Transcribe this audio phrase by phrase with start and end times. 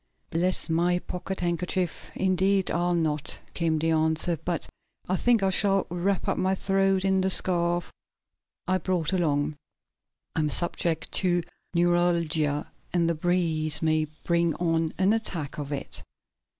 [0.31, 4.35] "Bless my pocket handkerchief, indeed I'll not," came the answer.
[4.35, 4.67] "But
[5.07, 7.93] I think I shall wrap up my throat in the scarf
[8.67, 9.57] I brought along.
[10.35, 11.43] I am subject to
[11.75, 16.01] neuralgia, and the breeze may bring on an attack of it."